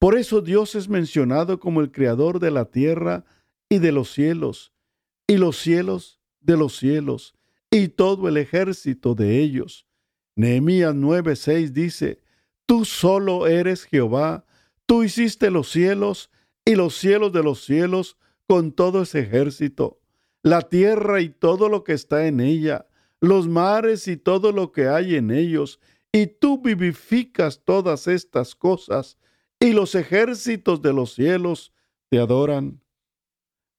Por 0.00 0.16
eso 0.16 0.40
Dios 0.40 0.74
es 0.76 0.88
mencionado 0.88 1.60
como 1.60 1.82
el 1.82 1.92
creador 1.92 2.40
de 2.40 2.50
la 2.50 2.64
tierra 2.64 3.26
y 3.68 3.80
de 3.80 3.92
los 3.92 4.10
cielos, 4.10 4.72
y 5.26 5.36
los 5.36 5.58
cielos 5.58 6.22
de 6.40 6.56
los 6.56 6.78
cielos, 6.78 7.34
y 7.70 7.88
todo 7.88 8.26
el 8.26 8.38
ejército 8.38 9.14
de 9.14 9.40
ellos. 9.40 9.86
Nehemías 10.36 10.94
9:6 10.94 11.72
dice, 11.72 12.22
Tú 12.64 12.86
solo 12.86 13.46
eres 13.46 13.84
Jehová, 13.84 14.46
tú 14.86 15.04
hiciste 15.04 15.50
los 15.50 15.70
cielos 15.70 16.30
y 16.64 16.76
los 16.76 16.94
cielos 16.96 17.30
de 17.34 17.42
los 17.42 17.62
cielos 17.62 18.16
con 18.46 18.72
todo 18.72 19.02
ese 19.02 19.20
ejército, 19.20 20.00
la 20.42 20.62
tierra 20.62 21.20
y 21.20 21.28
todo 21.28 21.68
lo 21.68 21.84
que 21.84 21.92
está 21.92 22.26
en 22.26 22.40
ella, 22.40 22.86
los 23.20 23.48
mares 23.48 24.08
y 24.08 24.16
todo 24.16 24.50
lo 24.50 24.72
que 24.72 24.88
hay 24.88 25.16
en 25.16 25.30
ellos, 25.30 25.78
y 26.10 26.26
tú 26.26 26.62
vivificas 26.62 27.60
todas 27.66 28.06
estas 28.06 28.54
cosas, 28.54 29.18
y 29.60 29.72
los 29.72 29.94
ejércitos 29.94 30.80
de 30.80 30.92
los 30.92 31.14
cielos 31.14 31.72
te 32.08 32.18
adoran. 32.18 32.82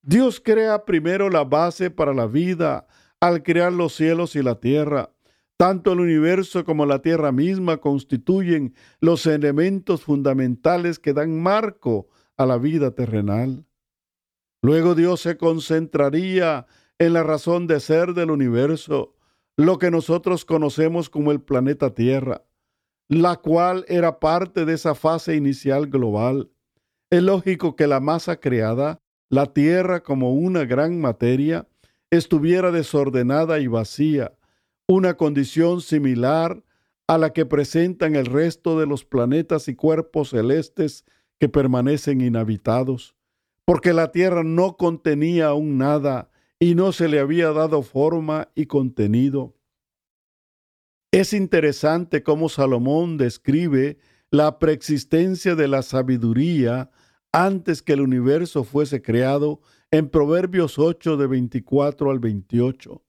Dios 0.04 0.40
crea 0.40 0.86
primero 0.86 1.30
la 1.30 1.44
base 1.44 1.90
para 1.90 2.14
la 2.14 2.28
vida 2.28 2.88
al 3.20 3.44
crear 3.44 3.74
los 3.74 3.94
cielos 3.94 4.36
y 4.36 4.44
la 4.44 4.60
tierra. 4.60 5.12
Tanto 5.58 5.94
el 5.94 6.00
universo 6.00 6.64
como 6.66 6.86
la 6.86 7.02
tierra 7.02 7.32
misma 7.32 7.78
constituyen 7.78 8.74
los 9.00 9.26
elementos 9.26 10.04
fundamentales 10.04 10.98
que 10.98 11.14
dan 11.14 11.40
marco 11.42 12.08
a 12.38 12.46
la 12.46 12.58
vida 12.58 12.92
terrenal. 12.92 13.66
Luego 14.64 14.96
Dios 14.96 15.22
se 15.22 15.38
concentraría 15.38 16.68
en 16.98 17.14
la 17.14 17.24
razón 17.24 17.68
de 17.68 17.80
ser 17.80 18.14
del 18.14 18.32
universo, 18.32 19.16
lo 19.58 19.78
que 19.78 19.92
nosotros 19.92 20.46
conocemos 20.46 21.10
como 21.10 21.32
el 21.32 21.42
planeta 21.42 21.94
Tierra, 21.94 22.44
la 23.12 23.36
cual 23.36 23.84
era 23.90 24.22
parte 24.22 24.64
de 24.64 24.74
esa 24.74 24.96
fase 24.96 25.36
inicial 25.36 25.88
global. 25.88 26.50
Es 27.10 27.22
lógico 27.22 27.76
que 27.76 27.86
la 27.86 28.00
masa 28.00 28.40
creada, 28.40 29.02
la 29.30 29.48
Tierra 29.48 30.02
como 30.02 30.34
una 30.34 30.64
gran 30.64 31.02
materia, 31.02 31.68
estuviera 32.10 32.72
desordenada 32.72 33.60
y 33.60 33.68
vacía, 33.68 34.38
una 34.88 35.16
condición 35.18 35.82
similar 35.82 36.64
a 37.06 37.18
la 37.18 37.34
que 37.34 37.46
presentan 37.46 38.16
el 38.16 38.28
resto 38.28 38.80
de 38.80 38.86
los 38.86 39.04
planetas 39.04 39.68
y 39.68 39.76
cuerpos 39.76 40.30
celestes 40.30 41.04
que 41.38 41.50
permanecen 41.50 42.22
inhabitados, 42.22 43.18
porque 43.66 43.92
la 43.92 44.14
Tierra 44.14 44.46
no 44.46 44.78
contenía 44.78 45.48
aún 45.48 45.78
nada 45.78 46.32
y 46.62 46.76
no 46.76 46.94
se 46.94 47.10
le 47.10 47.20
había 47.20 47.52
dado 47.52 47.82
forma 47.82 48.48
y 48.56 48.68
contenido. 48.68 49.54
Es 51.12 51.34
interesante 51.34 52.24
cómo 52.24 52.48
Salomón 52.48 53.18
describe 53.18 53.98
la 54.30 54.60
preexistencia 54.60 55.56
de 55.56 55.68
la 55.68 55.82
sabiduría 55.82 56.90
antes 57.34 57.82
que 57.82 57.92
el 57.92 58.02
universo 58.02 58.64
fuese 58.64 59.02
creado 59.02 59.60
en 59.92 60.08
Proverbios 60.08 60.80
8 60.80 61.18
de 61.18 61.28
24 61.28 62.12
al 62.12 62.20
28. 62.20 63.04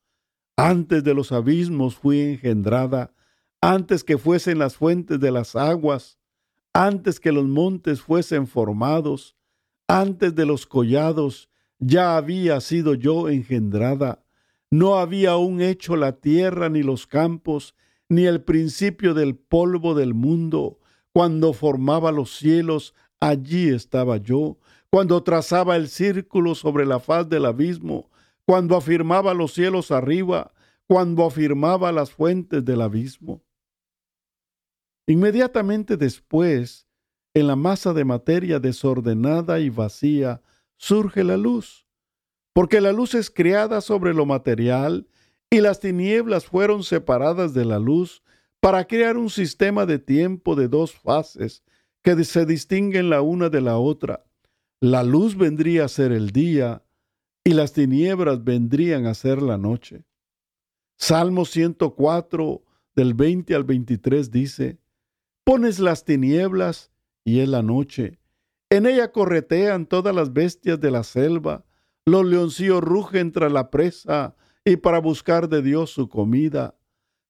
Antes 0.57 1.05
de 1.05 1.15
los 1.15 1.31
abismos 1.31 1.95
fui 1.95 2.21
engendrada, 2.23 3.15
antes 3.61 4.03
que 4.03 4.19
fuesen 4.19 4.59
las 4.59 4.75
fuentes 4.75 5.21
de 5.21 5.31
las 5.31 5.55
aguas, 5.55 6.19
antes 6.73 7.21
que 7.21 7.31
los 7.31 7.45
montes 7.45 8.01
fuesen 8.01 8.49
formados, 8.49 9.37
antes 9.87 10.35
de 10.35 10.45
los 10.45 10.67
collados, 10.67 11.51
ya 11.79 12.17
había 12.17 12.61
sido 12.61 12.95
yo 12.95 13.29
engendrada. 13.29 14.25
No 14.73 14.99
había 14.99 15.33
aún 15.33 15.61
hecho 15.61 15.95
la 15.95 16.19
tierra 16.21 16.69
ni 16.69 16.83
los 16.83 17.07
campos, 17.07 17.77
ni 18.13 18.27
el 18.27 18.43
principio 18.43 19.15
del 19.15 19.37
polvo 19.37 19.95
del 19.95 20.13
mundo. 20.13 20.79
Cuando 21.15 21.55
formaba 21.55 22.13
los 22.13 22.37
cielos, 22.37 22.95
allí 23.21 23.71
estaba 23.71 24.19
yo. 24.19 24.59
Cuando 24.91 25.23
trazaba 25.23 25.77
el 25.77 25.89
círculo 25.89 26.55
sobre 26.55 26.85
la 26.85 27.01
faz 27.01 27.29
del 27.31 27.47
abismo, 27.47 28.11
cuando 28.45 28.77
afirmaba 28.77 29.33
los 29.33 29.55
cielos 29.55 29.91
arriba, 29.91 30.53
cuando 30.87 31.25
afirmaba 31.25 31.91
las 31.91 32.11
fuentes 32.11 32.63
del 32.63 32.83
abismo. 32.83 33.43
Inmediatamente 35.07 35.97
después, 35.97 36.87
en 37.33 37.47
la 37.47 37.57
masa 37.57 37.95
de 37.95 38.05
materia 38.05 38.59
desordenada 38.59 39.59
y 39.59 39.71
vacía, 39.71 40.43
surge 40.77 41.25
la 41.25 41.39
luz, 41.39 41.87
porque 42.53 42.83
la 42.83 42.93
luz 42.93 43.15
es 43.15 43.31
creada 43.31 43.81
sobre 43.81 44.13
lo 44.13 44.27
material 44.27 45.07
y 45.53 45.61
las 45.61 45.81
tinieblas 45.81 46.47
fueron 46.47 46.83
separadas 46.83 47.53
de 47.53 47.67
la 47.67 47.79
luz 47.79 48.23
para 48.59 48.87
crear 48.87 49.19
un 49.19 49.29
sistema 49.29 49.85
de 49.85 49.99
tiempo 49.99 50.57
de 50.57 50.67
dos 50.67 50.93
fases 50.93 51.63
que 52.01 52.25
se 52.25 52.47
distinguen 52.47 53.11
la 53.11 53.21
una 53.21 53.51
de 53.51 53.61
la 53.61 53.77
otra. 53.77 54.25
La 54.81 55.03
luz 55.03 55.37
vendría 55.37 55.85
a 55.85 55.89
ser 55.89 56.11
el 56.11 56.31
día 56.31 56.83
y 57.45 57.53
las 57.53 57.75
tinieblas 57.75 58.43
vendrían 58.43 59.05
a 59.05 59.13
ser 59.13 59.43
la 59.43 59.59
noche. 59.59 60.07
Salmo 60.97 61.45
104 61.45 62.63
del 62.97 63.13
20 63.13 63.55
al 63.55 63.65
23 63.65 64.31
dice, 64.31 64.79
Pones 65.45 65.81
las 65.81 66.07
tinieblas 66.07 66.93
y 67.25 67.41
es 67.41 67.49
la 67.51 67.63
noche. 67.63 68.19
En 68.71 68.87
ella 68.87 69.13
corretean 69.13 69.85
todas 69.85 70.15
las 70.15 70.33
bestias 70.33 70.81
de 70.81 70.91
la 70.91 71.05
selva. 71.05 71.67
Los 72.07 72.25
leoncillos 72.25 72.81
rugen 72.81 73.33
tras 73.33 73.53
la 73.53 73.71
presa 73.71 74.35
y 74.65 74.77
para 74.77 74.99
buscar 74.99 75.49
de 75.49 75.63
Dios 75.63 75.91
su 75.91 76.09
comida. 76.09 76.77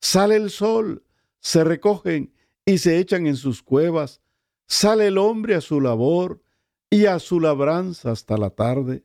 Sale 0.01 0.37
el 0.37 0.51
sol, 0.51 1.05
se 1.41 1.65
recogen 1.65 2.33
y 2.65 2.79
se 2.79 2.99
echan 2.99 3.27
en 3.27 3.37
sus 3.37 3.63
cuevas. 3.63 4.21
Sale 4.67 5.09
el 5.09 5.19
hombre 5.19 5.55
a 5.55 5.61
su 5.61 5.81
labor 5.81 6.43
y 6.91 7.07
a 7.07 7.19
su 7.19 7.41
labranza 7.41 8.11
hasta 8.11 8.37
la 8.37 8.51
tarde. 8.51 9.05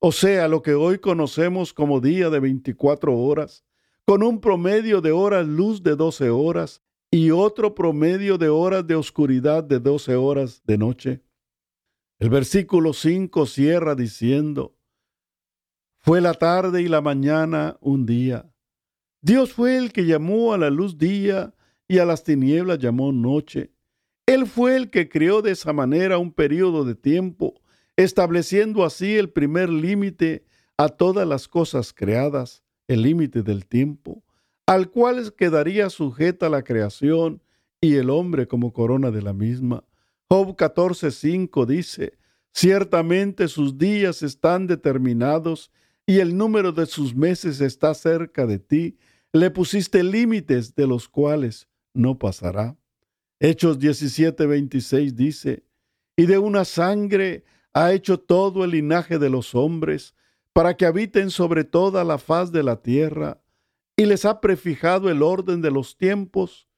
O 0.00 0.10
sea, 0.10 0.48
lo 0.48 0.62
que 0.62 0.74
hoy 0.74 0.98
conocemos 0.98 1.72
como 1.72 2.00
día 2.00 2.28
de 2.30 2.40
24 2.40 3.16
horas, 3.16 3.64
con 4.04 4.22
un 4.22 4.40
promedio 4.40 5.00
de 5.00 5.12
horas 5.12 5.46
luz 5.46 5.82
de 5.82 5.94
12 5.94 6.30
horas 6.30 6.82
y 7.10 7.30
otro 7.30 7.74
promedio 7.74 8.38
de 8.38 8.48
horas 8.48 8.86
de 8.86 8.96
oscuridad 8.96 9.62
de 9.62 9.78
12 9.78 10.16
horas 10.16 10.62
de 10.64 10.78
noche. 10.78 11.22
El 12.18 12.30
versículo 12.30 12.92
5 12.92 13.46
cierra 13.46 13.94
diciendo, 13.94 14.74
fue 16.02 16.20
la 16.20 16.34
tarde 16.34 16.82
y 16.82 16.88
la 16.88 17.00
mañana 17.00 17.76
un 17.80 18.06
día. 18.06 18.50
Dios 19.20 19.52
fue 19.52 19.76
el 19.76 19.92
que 19.92 20.04
llamó 20.04 20.52
a 20.52 20.58
la 20.58 20.68
luz 20.68 20.98
día 20.98 21.54
y 21.86 21.98
a 21.98 22.04
las 22.04 22.24
tinieblas 22.24 22.80
llamó 22.80 23.12
noche. 23.12 23.72
Él 24.26 24.46
fue 24.46 24.76
el 24.76 24.90
que 24.90 25.08
creó 25.08 25.42
de 25.42 25.52
esa 25.52 25.72
manera 25.72 26.18
un 26.18 26.32
periodo 26.32 26.84
de 26.84 26.96
tiempo, 26.96 27.54
estableciendo 27.96 28.84
así 28.84 29.16
el 29.16 29.30
primer 29.30 29.68
límite 29.68 30.44
a 30.76 30.88
todas 30.88 31.26
las 31.26 31.46
cosas 31.46 31.92
creadas 31.92 32.64
el 32.88 33.02
límite 33.02 33.42
del 33.42 33.66
tiempo, 33.66 34.24
al 34.66 34.90
cual 34.90 35.34
quedaría 35.34 35.88
sujeta 35.88 36.48
la 36.48 36.62
creación 36.62 37.42
y 37.80 37.94
el 37.94 38.10
hombre 38.10 38.48
como 38.48 38.72
corona 38.72 39.10
de 39.12 39.22
la 39.22 39.32
misma. 39.32 39.84
Job 40.28 40.56
14:5 40.56 41.64
dice, 41.64 42.18
ciertamente 42.52 43.46
sus 43.46 43.78
días 43.78 44.22
están 44.22 44.66
determinados 44.66 45.70
y 46.06 46.18
el 46.18 46.36
número 46.36 46.72
de 46.72 46.86
sus 46.86 47.14
meses 47.14 47.60
está 47.60 47.94
cerca 47.94 48.46
de 48.46 48.58
ti. 48.58 48.98
Le 49.32 49.50
pusiste 49.50 50.02
límites 50.02 50.74
de 50.74 50.86
los 50.86 51.08
cuales 51.08 51.68
no 51.94 52.18
pasará. 52.18 52.76
Hechos 53.40 53.78
17:26 53.78 55.14
dice, 55.14 55.64
y 56.16 56.26
de 56.26 56.38
una 56.38 56.64
sangre 56.64 57.44
ha 57.72 57.92
hecho 57.92 58.20
todo 58.20 58.64
el 58.64 58.72
linaje 58.72 59.18
de 59.18 59.30
los 59.30 59.54
hombres, 59.54 60.14
para 60.52 60.76
que 60.76 60.84
habiten 60.84 61.30
sobre 61.30 61.64
toda 61.64 62.04
la 62.04 62.18
faz 62.18 62.52
de 62.52 62.62
la 62.62 62.82
tierra, 62.82 63.42
y 63.96 64.04
les 64.04 64.24
ha 64.24 64.40
prefijado 64.40 65.10
el 65.10 65.22
orden 65.22 65.62
de 65.62 65.70
los 65.70 65.96
tiempos 65.96 66.68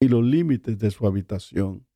y 0.00 0.08
los 0.08 0.24
límites 0.24 0.78
de 0.78 0.90
su 0.90 1.06
habitación. 1.06 1.86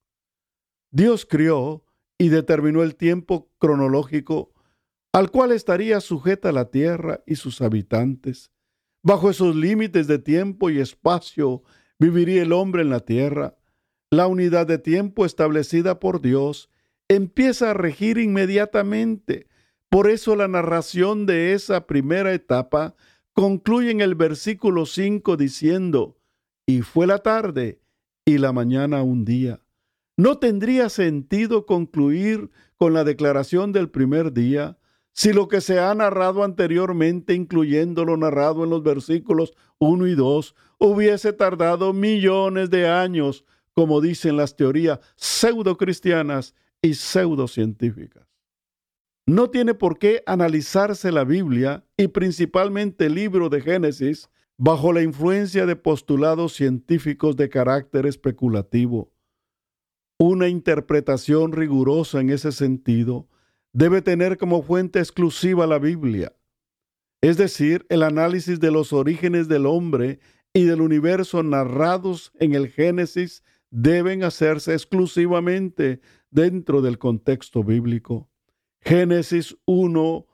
Dios 0.90 1.26
crió 1.26 1.84
y 2.16 2.28
determinó 2.28 2.82
el 2.82 2.96
tiempo 2.96 3.52
cronológico 3.58 4.52
al 5.12 5.30
cual 5.30 5.52
estaría 5.52 6.00
sujeta 6.00 6.52
la 6.52 6.70
tierra 6.70 7.22
y 7.26 7.36
sus 7.36 7.60
habitantes. 7.60 8.50
Bajo 9.02 9.30
esos 9.30 9.56
límites 9.56 10.06
de 10.06 10.18
tiempo 10.18 10.70
y 10.70 10.80
espacio 10.80 11.62
viviría 11.98 12.42
el 12.42 12.52
hombre 12.52 12.82
en 12.82 12.90
la 12.90 13.00
tierra. 13.00 13.56
La 14.10 14.26
unidad 14.26 14.66
de 14.66 14.78
tiempo 14.78 15.24
establecida 15.24 15.98
por 16.00 16.20
Dios 16.20 16.70
empieza 17.08 17.70
a 17.70 17.74
regir 17.74 18.18
inmediatamente 18.18 19.48
por 19.90 20.10
eso 20.10 20.36
la 20.36 20.48
narración 20.48 21.24
de 21.24 21.54
esa 21.54 21.86
primera 21.86 22.34
etapa 22.34 22.94
concluye 23.32 23.90
en 23.90 24.02
el 24.02 24.14
versículo 24.14 24.84
5 24.84 25.36
diciendo, 25.36 26.18
y 26.66 26.82
fue 26.82 27.06
la 27.06 27.18
tarde 27.18 27.80
y 28.26 28.36
la 28.36 28.52
mañana 28.52 29.02
un 29.02 29.24
día. 29.24 29.62
No 30.18 30.38
tendría 30.38 30.90
sentido 30.90 31.64
concluir 31.64 32.50
con 32.76 32.92
la 32.92 33.04
declaración 33.04 33.72
del 33.72 33.88
primer 33.88 34.34
día 34.34 34.78
si 35.18 35.32
lo 35.32 35.48
que 35.48 35.60
se 35.60 35.80
ha 35.80 35.92
narrado 35.96 36.44
anteriormente, 36.44 37.34
incluyendo 37.34 38.04
lo 38.04 38.16
narrado 38.16 38.62
en 38.62 38.70
los 38.70 38.84
versículos 38.84 39.52
1 39.78 40.06
y 40.06 40.14
2, 40.14 40.54
hubiese 40.78 41.32
tardado 41.32 41.92
millones 41.92 42.70
de 42.70 42.88
años, 42.88 43.44
como 43.74 44.00
dicen 44.00 44.36
las 44.36 44.54
teorías 44.54 45.00
pseudo-cristianas 45.16 46.54
y 46.80 46.94
pseudocientíficas. 46.94 48.28
No 49.26 49.50
tiene 49.50 49.74
por 49.74 49.98
qué 49.98 50.22
analizarse 50.24 51.10
la 51.10 51.24
Biblia 51.24 51.84
y 51.96 52.06
principalmente 52.06 53.06
el 53.06 53.16
libro 53.16 53.48
de 53.48 53.60
Génesis 53.60 54.30
bajo 54.56 54.92
la 54.92 55.02
influencia 55.02 55.66
de 55.66 55.74
postulados 55.74 56.52
científicos 56.52 57.34
de 57.34 57.48
carácter 57.48 58.06
especulativo. 58.06 59.10
Una 60.16 60.46
interpretación 60.46 61.50
rigurosa 61.50 62.20
en 62.20 62.30
ese 62.30 62.52
sentido 62.52 63.26
debe 63.78 64.02
tener 64.02 64.38
como 64.38 64.60
fuente 64.64 64.98
exclusiva 64.98 65.64
la 65.64 65.78
Biblia, 65.78 66.32
es 67.20 67.36
decir, 67.36 67.86
el 67.90 68.02
análisis 68.02 68.58
de 68.58 68.72
los 68.72 68.92
orígenes 68.92 69.46
del 69.46 69.66
hombre 69.66 70.18
y 70.52 70.64
del 70.64 70.80
universo 70.80 71.44
narrados 71.44 72.32
en 72.40 72.54
el 72.54 72.70
Génesis 72.70 73.44
deben 73.70 74.24
hacerse 74.24 74.72
exclusivamente 74.72 76.00
dentro 76.28 76.82
del 76.82 76.98
contexto 76.98 77.62
bíblico. 77.62 78.28
Génesis 78.80 79.56
1, 79.66 80.26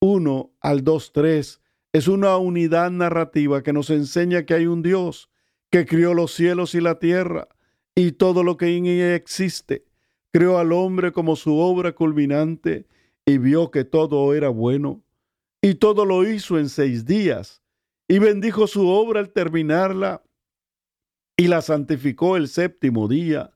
1 0.00 0.54
al 0.60 0.84
2, 0.84 1.12
3 1.14 1.62
es 1.94 2.06
una 2.06 2.36
unidad 2.36 2.90
narrativa 2.90 3.62
que 3.62 3.72
nos 3.72 3.88
enseña 3.88 4.44
que 4.44 4.52
hay 4.52 4.66
un 4.66 4.82
Dios 4.82 5.30
que 5.70 5.86
crió 5.86 6.12
los 6.12 6.34
cielos 6.34 6.74
y 6.74 6.82
la 6.82 6.98
tierra 6.98 7.48
y 7.94 8.12
todo 8.12 8.44
lo 8.44 8.58
que 8.58 8.76
en 8.76 8.84
ella 8.84 9.14
existe. 9.14 9.86
Creó 10.34 10.58
al 10.58 10.72
hombre 10.72 11.12
como 11.12 11.36
su 11.36 11.56
obra 11.58 11.94
culminante 11.94 12.88
y 13.24 13.38
vio 13.38 13.70
que 13.70 13.84
todo 13.84 14.34
era 14.34 14.48
bueno. 14.48 15.04
Y 15.62 15.76
todo 15.76 16.04
lo 16.04 16.28
hizo 16.28 16.58
en 16.58 16.68
seis 16.68 17.06
días. 17.06 17.62
Y 18.08 18.18
bendijo 18.18 18.66
su 18.66 18.88
obra 18.88 19.20
al 19.20 19.30
terminarla 19.30 20.24
y 21.36 21.46
la 21.46 21.62
santificó 21.62 22.36
el 22.36 22.48
séptimo 22.48 23.06
día. 23.06 23.52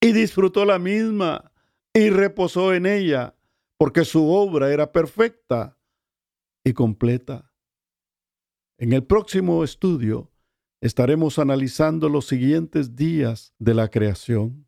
Y 0.00 0.10
disfrutó 0.10 0.64
la 0.64 0.80
misma 0.80 1.52
y 1.94 2.10
reposó 2.10 2.74
en 2.74 2.86
ella, 2.86 3.36
porque 3.76 4.04
su 4.04 4.28
obra 4.28 4.72
era 4.72 4.90
perfecta 4.90 5.78
y 6.64 6.72
completa. 6.72 7.52
En 8.76 8.92
el 8.92 9.04
próximo 9.04 9.62
estudio 9.62 10.32
estaremos 10.80 11.38
analizando 11.38 12.08
los 12.08 12.26
siguientes 12.26 12.96
días 12.96 13.54
de 13.60 13.74
la 13.74 13.88
creación. 13.88 14.67